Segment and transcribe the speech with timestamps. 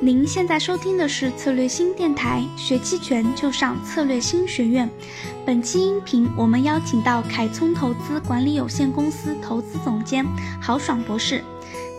[0.00, 4.90] 您现在收听的是策略新电台，学期权就上策略新学院。
[5.46, 10.26] 本期音频我们邀请到凯聪投资管理有限公司投资总监
[10.60, 11.42] 郝爽博士，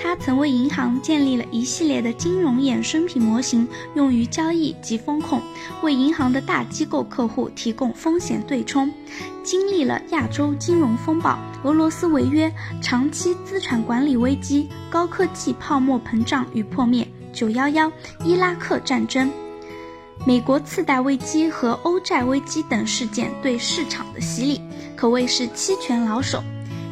[0.00, 5.42] 他曾为银行建立了一系列的金融衍生品模型，用于交易及风控，
[5.82, 8.90] 为银行的大机构客户提供风险对冲。
[9.42, 12.50] 经历了亚洲金融风暴、俄罗斯违约、
[12.80, 17.06] 长期资产管理危机、高科技泡沫膨胀与破灭。
[17.32, 17.90] 九幺幺、
[18.24, 19.30] 伊拉克战争、
[20.26, 24.60] 美国次贷危机和欧债危机等事件对市场的洗礼，
[24.96, 26.42] 可谓是期权老手。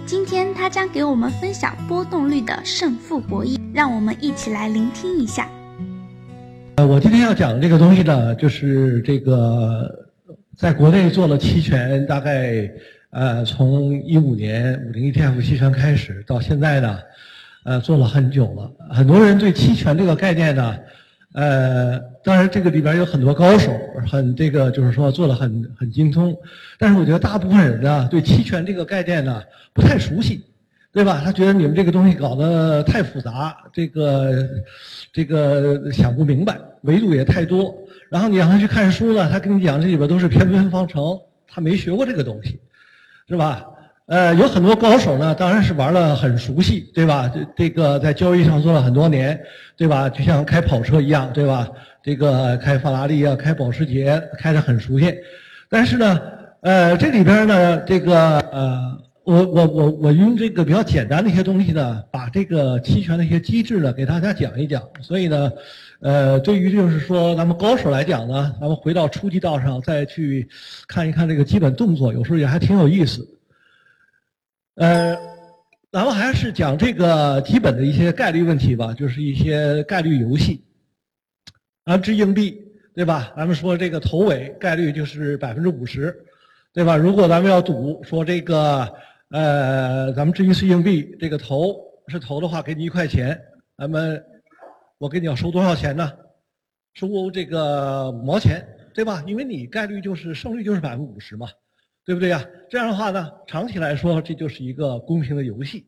[0.07, 5.49] 今天他将给我们分享波动率的胜负博弈，让我们一起来聆听一下。
[6.77, 10.09] 呃，我今天要讲的这个东西呢，就是这个
[10.57, 12.71] 在国内做了期权，大概
[13.11, 16.99] 呃从一五年五零 ETF 期权开始到现在呢。
[17.69, 20.75] 呃，做了很久了，很多人对期权这个概念呢，
[21.35, 23.71] 呃，当然这个里边有很多高手，
[24.11, 26.35] 很这个就是说做的很很精通，
[26.79, 29.43] 但是我觉得大部分人呢对期权这个概念呢
[29.75, 30.43] 不太熟悉，
[30.95, 31.21] 对吧？
[31.23, 34.49] 他觉得你们这个东西搞得太复杂，这个
[35.13, 37.77] 这个想不明白，维度也太多，
[38.09, 42.59] 然后你让他去看书呢，他跟你讲这里边都是偏微分方程，他没学过这个东西，
[43.29, 43.63] 是吧？
[44.09, 47.31] 呃，有很多高手呢，当然是玩的很熟悉，对吧？
[47.33, 49.39] 这这个在交易上做了很多年，
[49.77, 50.09] 对吧？
[50.09, 51.69] 就像开跑车一样，对吧？
[52.03, 55.15] 这个开法拉利啊，开保时捷，开的很熟悉。
[55.69, 56.21] 但是呢，
[56.63, 64.83] 呃，这里边呢，这个呃，我我我我用这个比较简单的一些东西呢，把这个期权的一些机制呢，给大家讲一讲。
[65.03, 65.53] 所以呢，
[66.01, 70.49] 呃，对于就是说咱们高手来讲呢，咱们回到初级道上再去
[70.87, 73.35] 看一看这个基本动作，有时候也还挺有意思。
[74.79, 75.17] 呃，
[75.91, 80.65] 咱们还是讲这个基本的一些概率问题吧，就是一些概率游戏。
[81.83, 82.57] 啊，掷硬币，
[82.95, 83.33] 对吧？
[83.37, 86.17] 咱们说这个头尾概率就是百分之五十，
[86.73, 86.97] 对吧？
[86.97, 88.89] 如果咱们要赌说这个，
[89.31, 91.75] 呃，咱们掷一次硬币，这个头
[92.07, 93.37] 是头的话，给你一块钱，
[93.77, 94.25] 咱们
[94.99, 96.13] 我给你要收多少钱呢？
[96.95, 98.65] 收这个五毛钱，
[98.95, 99.25] 对吧？
[99.27, 101.49] 因为你概率就是胜率就是百分之五十嘛。
[102.09, 102.43] 对不对呀？
[102.71, 105.87] 这样的话呢，长期来说，这就是一个公平的游戏。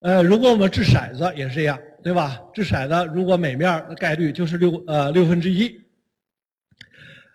[0.00, 2.40] 呃，如果我们掷骰子也是这样，对吧？
[2.54, 5.70] 掷骰子，如果每面的概率就是六呃六分之一。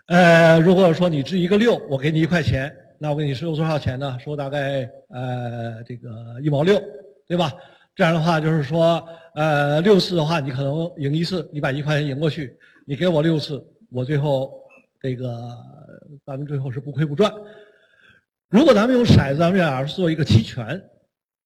[0.07, 4.17] 呃，如果说你掷一个六，我给你一块钱，那我给你收多少钱呢？
[4.19, 6.81] 收大概呃这个一毛六，
[7.27, 7.53] 对吧？
[7.93, 14.51] 这样的话就是说，呃六次的话，你可能赢一次，你把一块钱赢过去，你给我六次，我最后
[14.99, 15.55] 这个
[16.25, 17.31] 咱们最后是不亏不赚。
[18.53, 20.79] 如果咱们用骰子，咱们假如做一个期权，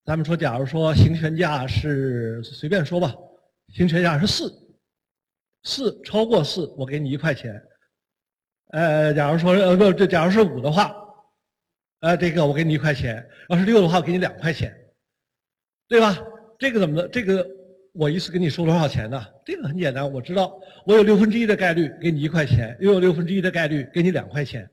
[0.04, 3.16] 咱们说，假如说行权价是随便说吧，
[3.70, 4.52] 行权价是四，
[5.64, 7.64] 四超过四，我给你一块钱。
[8.74, 10.94] 呃，假如说呃不，这假如是五的话，
[12.02, 14.76] 呃，这个我给你一块钱；要是六的话，我给你两块钱，
[15.88, 16.20] 对吧？
[16.60, 17.08] 这个怎么的？
[17.08, 17.48] 这个
[17.94, 19.26] 我一次给你收多少钱呢？
[19.46, 24.70] 这个很简单，我知道我有六分之一的概率给你一块钱，又有六分之一的概率给你两块钱，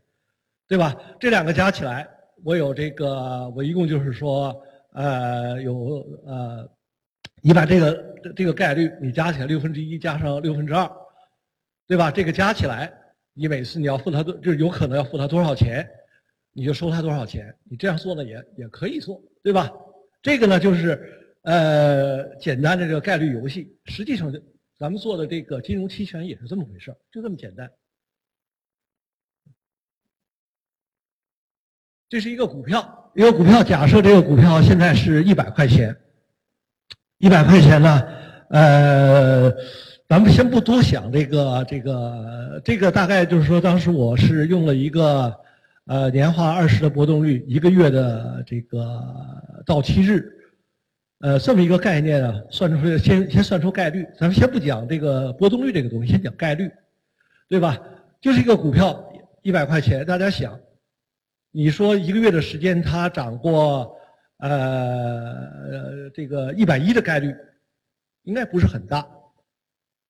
[0.66, 0.96] 对吧？
[1.20, 2.10] 这两个加起来。
[2.44, 4.54] 我有这个，我一共就是说，
[4.92, 6.68] 呃，有呃，
[7.40, 10.90] 你把这个这个概率你加起来六分之一加上六分之二，
[11.88, 12.10] 对吧？
[12.10, 12.92] 这个加起来，
[13.32, 15.88] 你每次你要付他多，就是有可能要付他多少钱，
[16.52, 17.54] 你就收他多少钱。
[17.64, 19.72] 你这样做呢也也可以做，对吧？
[20.20, 21.00] 这个呢就是
[21.44, 24.30] 呃简单的这个概率游戏，实际上
[24.78, 27.70] 咱们做的这个金融期权也是这么回事就这么简单。
[32.14, 33.60] 这是一个股票，一个股票。
[33.60, 35.96] 假设这个股票现在是一百块钱，
[37.18, 38.02] 一百块钱呢，
[38.50, 39.52] 呃，
[40.08, 45.34] 咱们先不多想这个，这个，这个大概就是说，当时我是用了一个，
[45.86, 49.02] 呃，年化二十的波动率，一个月的这个
[49.66, 50.24] 到期日，
[51.18, 54.06] 呃，这么一个概念啊，算出来，先先算出概率。
[54.16, 56.70] 咱们先不讲这个波动率这个东西，先讲概率，
[57.48, 57.76] 对吧？
[58.20, 59.04] 就是一个股票
[59.42, 60.56] 一百块钱，大家想。
[61.56, 63.96] 你说一个月的时间，它涨过，
[64.38, 67.32] 呃，这个一百一的概率，
[68.24, 69.06] 应该不是很大，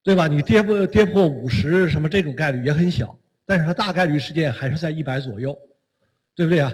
[0.02, 0.26] 对吧？
[0.26, 3.14] 你跌破跌破五十，什么这种概率也很小，
[3.44, 5.55] 但是它大概率事件还是在一百左右，
[6.35, 6.73] 对不对啊？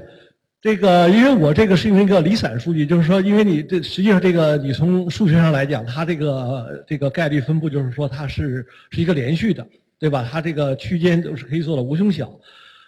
[0.60, 9.66] 这个，因为我这个是用一个离散数据，就是说，因为你这实际上这个你从数学上来讲，它这个这个概率分布就是说它是是一个连续的，
[9.98, 10.28] 对吧？
[10.30, 12.30] 它这个区间都是可以做的无穷小。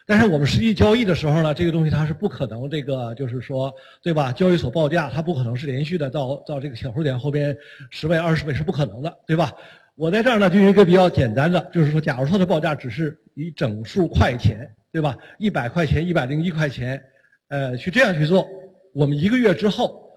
[0.06, 3.72] 但是我们实际交易的时候呢，这个东西它是不可能，这个就是说，
[4.02, 4.32] 对吧？
[4.32, 7.56] 交易所报价它不可能是连续的，到到这个小数点后边
[7.90, 9.52] 十倍、二十倍是不可能的，对吧？
[9.94, 15.16] 我在这儿呢就一个比较简单的，就是说，假如说的报价只是以整数块钱，对吧？
[15.38, 17.02] 一百块钱、一百零一块钱，
[17.48, 18.48] 呃，去这样去做，
[18.94, 20.10] 我们一个月之后，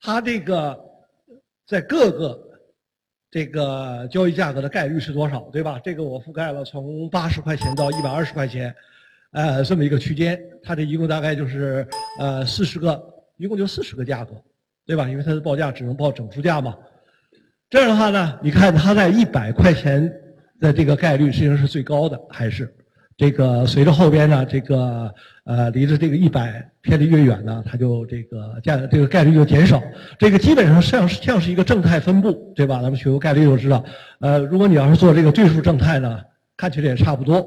[0.00, 0.78] 它这个
[1.66, 2.53] 在各个
[3.34, 5.80] 这个交易价格的概率是多少，对吧？
[5.82, 8.72] 这个我覆盖了从八十块钱到一百二十块钱，
[9.32, 11.84] 呃，这么一个区间，它这一共大概就是
[12.20, 13.02] 呃四十个，
[13.36, 14.40] 一共就四十个价格，
[14.86, 15.08] 对吧？
[15.08, 16.76] 因为它的报价只能报整数价嘛。
[17.68, 20.08] 这样的话呢，你看它在一百块钱
[20.60, 22.72] 的这个概率实际上是最高的，还是
[23.16, 25.14] 这个随着后边呢这个
[25.44, 29.82] 呃离着这个一百偏离越远呢，它就这个价这个概率就减少。
[30.18, 32.82] 这个基本上像像是一个正态分布，对吧？
[32.82, 33.84] 咱们学过概率就知道。
[34.20, 36.20] 呃，如果你要是做这个对数正态呢，
[36.56, 37.46] 看起来也差不多，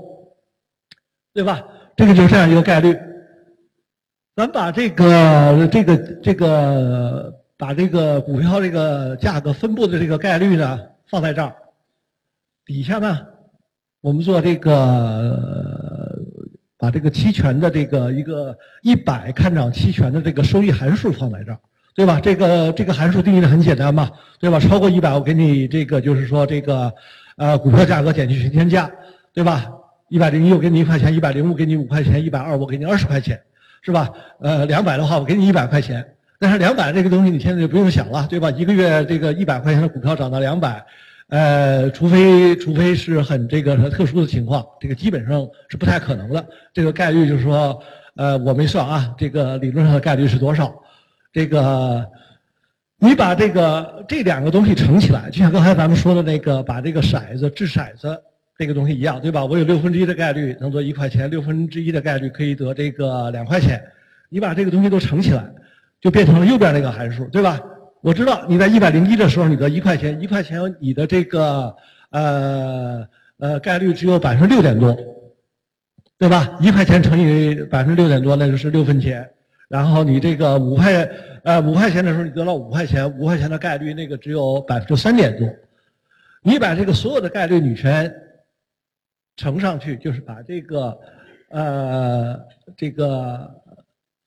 [1.34, 1.64] 对吧？
[1.96, 2.98] 这个就是这样一个概率。
[4.36, 7.34] 咱把这个这个这个。
[7.60, 10.80] 把这个股票这个价格分布的这个概率呢
[11.10, 11.56] 放在这儿，
[12.68, 13.26] 底下呢，
[14.02, 16.18] 我们做这个
[16.78, 21.60] 把这个期权的这个一个一百看涨期权的这个收益函数放在这儿，
[21.96, 22.20] 对吧？
[22.22, 24.10] 这个这个函数定义的很简单嘛，
[24.40, 24.60] 对吧？
[24.60, 26.94] 超过一百，我给你这个就是说这个
[27.38, 28.90] 呃股票价格减去全天价，
[29.34, 29.66] 对吧？
[30.10, 33.42] 一百零一我给你一块钱，一百零五给你五块钱，一百二我给你二十块钱，
[33.82, 34.10] 是吧？
[34.40, 36.06] 呃，两百的话我给你一百块钱。
[36.40, 38.52] 但是两百这个东西你现在就不用想了，对吧？
[38.52, 40.86] 一个月这个一百块钱的股票涨到两百，
[41.30, 46.46] 呃，除非除非是很这个特殊的情况，这个基本上是不太可能的。
[46.74, 47.80] 这个概率就是说，
[48.16, 50.74] 呃，我没算啊，这个理论上的概率是多少？
[51.34, 52.06] 这个
[53.00, 58.18] 你把这个这两个东西乘起来，就像刚才咱们说的那个把这个骰子掷骰子
[58.58, 59.44] 这个东西一样，对吧？
[59.44, 63.84] 我有六分之一的概率能得一块钱，六分之一的概率可以得这个两块钱，
[64.30, 65.46] 你把这个东西都乘起来。
[66.00, 67.60] 就变成了右边那个函数，对吧？
[68.08, 71.76] 我知道你在一百零一的时候，你得一块钱，一块钱你的这个
[72.12, 73.06] 呃
[73.38, 74.96] 呃概率只有百分之六点多，
[76.18, 76.58] 对吧？
[76.62, 79.30] 一块钱乘以百分之六点多，那就是六分钱。
[79.68, 81.04] 然后你这个五块
[81.44, 85.46] 呃五块钱的时候，你得到五块钱，五块钱的概率那个只有百分之三点多。
[86.42, 88.10] 你把这个所有的概率女权
[89.36, 90.98] 乘上去，就是把这个
[91.50, 92.40] 呃
[92.78, 93.54] 这个。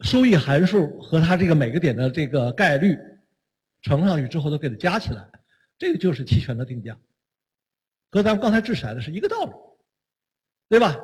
[0.03, 2.97] 收益函数和它这个每个点的这个概率
[3.83, 5.29] 乘上去之后，都给它加起来，
[5.79, 6.99] 这个就是期权的定价，
[8.11, 9.53] 和咱们刚才掷骰子是一个道理，
[10.69, 10.97] 对吧？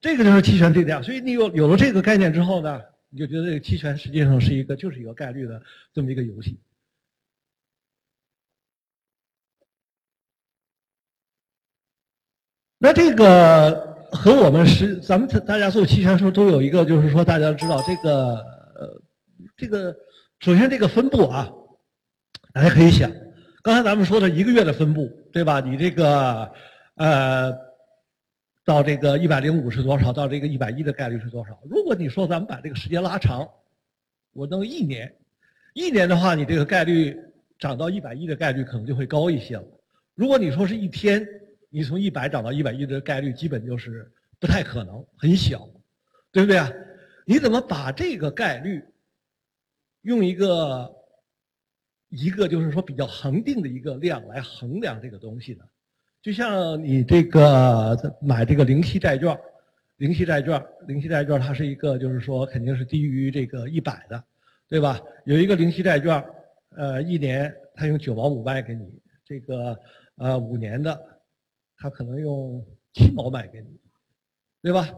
[0.00, 1.00] 这个就是期权定价。
[1.02, 6.60] 所以你有有了这个概念之后呢，你就觉得这个期权实际上是一个就是一个概率的这么一个游戏。
[12.78, 13.92] 那这个。
[14.14, 19.02] 和我们是咱们大家做期权时候都有一个，就是说大家知道这个呃
[19.56, 19.92] 这个
[20.38, 21.50] 首先这个分布啊，
[22.54, 23.10] 大家可以想，
[23.64, 25.58] 刚才咱们说的一个月的分布，对吧？
[25.58, 26.52] 你这个
[26.94, 27.52] 呃
[28.64, 30.12] 到这个一百零五是多少？
[30.12, 31.60] 到这个一百一的概率是多少？
[31.68, 33.44] 如果你说咱们把这个时间拉长，
[34.32, 35.12] 我弄一年，
[35.74, 37.14] 一年的话，你这个概率
[37.58, 39.64] 涨到一百一的概率可能就会高一些了。
[40.14, 41.26] 如果你说是一天。
[41.76, 44.08] 你从一百涨到一百一的概率基本就是
[44.38, 45.68] 不太可能，很小，
[46.30, 46.70] 对不对啊？
[47.26, 48.80] 你怎么把这个概率
[50.02, 50.88] 用一个
[52.16, 55.64] 一个就是说比较恒定的一个量来衡量这个东西呢？
[56.22, 59.38] 就像你这个买这个零息债券，
[59.96, 64.24] 零息债券，零息债券它是一个就是说肯定是低于这个一百的，
[64.68, 65.00] 对吧？
[65.24, 66.24] 有一个零息债券，
[66.76, 68.86] 呃，一年它用九毛五卖给你，
[69.24, 69.78] 这个
[70.16, 70.98] 呃五年的。
[71.76, 73.66] 他可能用七毛卖给你，
[74.62, 74.88] 对吧？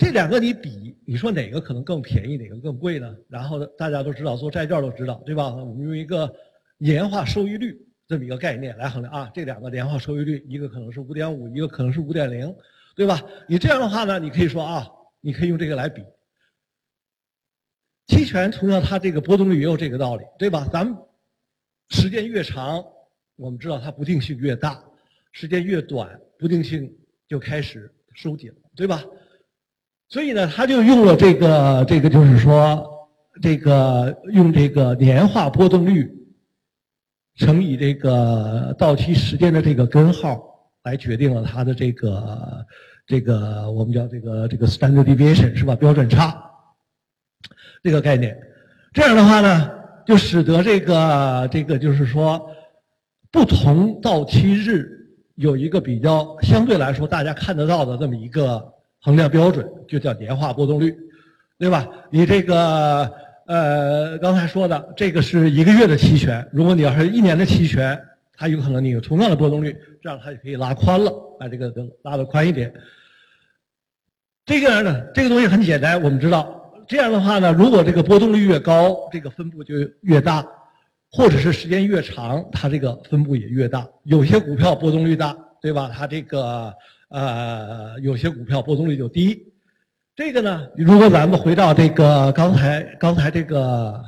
[0.00, 3.14] 这两个你比，你说哪个可能更便宜，哪个更贵呢？
[3.28, 5.54] 然后大家都知道，做债券都知道，对吧？
[5.54, 6.34] 我们用一个
[6.78, 7.78] 年化收益率
[8.08, 12.56] 这么一个概念来衡量啊，这两个年化收益率，一个可能是五点五，一个可能是五点零，
[12.96, 13.20] 对吧？
[13.46, 14.88] 你这样的话呢，你可以说啊，
[15.20, 16.02] 你可以用这个来比。
[18.06, 20.66] 期权同样，它这个波动率也有这个道理，对吧？
[20.72, 20.96] 咱们
[21.90, 22.82] 时间越长，
[23.36, 24.82] 我们知道它不定性越大。
[25.32, 26.90] 时间越短，不定性
[27.28, 29.04] 就开始收紧，对吧？
[30.10, 32.84] 所以呢，他就用了这个这个，就是说，
[33.40, 36.10] 这个用这个年化波动率
[37.36, 40.42] 乘以这个到期时间的这个根号
[40.82, 42.66] 来决定了它的这个
[43.06, 45.76] 这个我们叫这个这个 standard deviation 是吧？
[45.76, 46.36] 标准差
[47.82, 48.36] 这个概念。
[48.92, 49.70] 这样的话呢，
[50.04, 52.50] 就使得这个这个就是说，
[53.30, 54.96] 不同到期日。
[55.36, 58.62] 有一个比较相对来说大家看得到的这么一个
[59.00, 60.96] 衡量标准，就叫年化波动率，
[61.58, 61.88] 对吧？
[62.10, 63.10] 你这个
[63.46, 68.00] 呃刚才说的这个是一个月的期权，如果你要是一年的期权，
[68.36, 72.72] 它有可能你有同样的波动率，这样它就可以拉宽了，把这个拉的宽一点。
[74.46, 80.44] 这个呢，这个东西很简单，我们知道，这样的话呢，如果这个波动率越高，这个分布就越大，
[81.12, 83.86] 或者是时间越长，它这个分布也越大。
[84.04, 85.90] 有些股票波动率大，对吧？
[85.94, 86.74] 它这个
[87.10, 89.52] 呃，有些股票波动率就低。
[90.16, 94.04] 这个呢，如果咱们回到这个刚才刚才这个，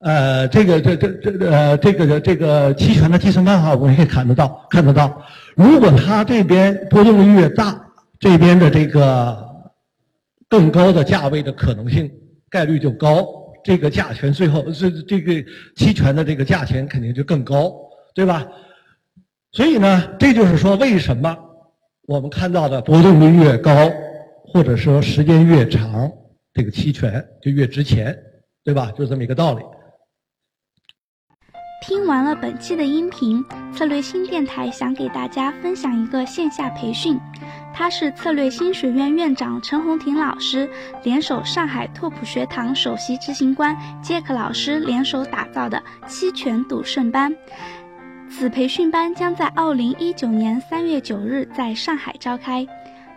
[0.00, 5.22] 呃，这个这这这呃这个这个期权的计算办法，我们可以看得到看得到，
[5.54, 7.80] 如果它这边波动率越大，
[8.18, 9.48] 这边的这个
[10.48, 12.10] 更高的价位的可能性
[12.50, 13.24] 概率就高，
[13.64, 15.32] 这个价钱最后这这个
[15.76, 17.72] 期权的这个价钱肯定就更高，
[18.14, 18.46] 对吧？
[19.52, 21.36] 所以呢，这就是说为什么
[22.08, 23.72] 我们看到的波动率越高。
[24.44, 26.12] 或者说时间越长，
[26.52, 28.14] 这个期权就越值钱，
[28.62, 28.92] 对吧？
[28.94, 29.64] 就是这么一个道理。
[31.80, 33.42] 听完了本期的音频，
[33.72, 37.18] 策略新电台想给大家分享一个线下培训，
[37.72, 40.68] 它是策略新学院院长陈红婷老师
[41.02, 47.34] 联手上海拓普学堂首席执行官杰克老师联手打造的期权赌圣班。
[48.32, 52.66] 此培训班将在二零一九年三月九日在上海召开。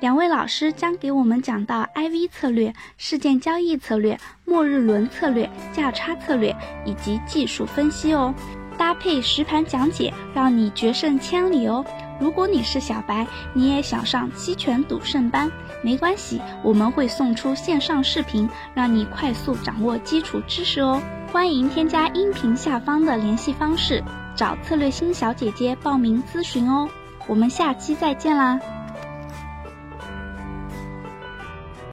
[0.01, 6.53] 两位老师将给我们讲到 IV 策略、事件交易策略、末日轮策略、价差策略
[6.85, 8.35] 以及技术分析哦，
[8.77, 11.83] 搭配实盘讲解，让你决胜千里哦。
[12.19, 15.49] 如果你是小白，你也想上期权赌圣班，
[15.81, 21.01] 没关系，我们会送出线上视频，让你快速掌握基础知识哦。
[21.31, 24.03] 欢迎添加音频下方的联系方式，
[24.35, 26.89] 找策略新小姐姐报名咨询哦。
[27.27, 28.59] 我们下期再见啦！